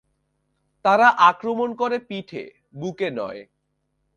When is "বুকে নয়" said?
2.75-3.41